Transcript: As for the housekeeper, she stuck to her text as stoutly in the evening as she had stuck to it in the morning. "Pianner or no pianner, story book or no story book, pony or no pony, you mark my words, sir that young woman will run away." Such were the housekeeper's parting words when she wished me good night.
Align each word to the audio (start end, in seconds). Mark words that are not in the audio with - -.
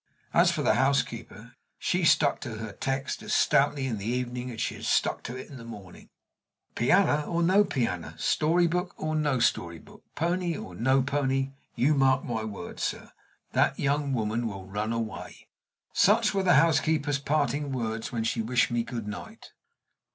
As 0.33 0.51
for 0.51 0.63
the 0.63 0.73
housekeeper, 0.73 1.53
she 1.77 2.05
stuck 2.05 2.39
to 2.41 2.55
her 2.57 2.71
text 2.71 3.21
as 3.21 3.35
stoutly 3.35 3.85
in 3.85 3.99
the 3.99 4.07
evening 4.07 4.49
as 4.49 4.59
she 4.59 4.73
had 4.73 4.85
stuck 4.85 5.21
to 5.21 5.35
it 5.35 5.47
in 5.47 5.57
the 5.57 5.63
morning. 5.63 6.09
"Pianner 6.73 7.23
or 7.27 7.43
no 7.43 7.63
pianner, 7.63 8.17
story 8.17 8.65
book 8.65 8.95
or 8.97 9.15
no 9.15 9.37
story 9.37 9.77
book, 9.77 10.03
pony 10.15 10.57
or 10.57 10.73
no 10.73 11.03
pony, 11.03 11.51
you 11.75 11.93
mark 11.93 12.23
my 12.23 12.43
words, 12.43 12.81
sir 12.81 13.11
that 13.51 13.79
young 13.79 14.11
woman 14.11 14.47
will 14.47 14.65
run 14.65 14.91
away." 14.91 15.45
Such 15.93 16.33
were 16.33 16.41
the 16.41 16.55
housekeeper's 16.55 17.19
parting 17.19 17.71
words 17.71 18.11
when 18.11 18.23
she 18.23 18.41
wished 18.41 18.71
me 18.71 18.81
good 18.81 19.07
night. 19.07 19.51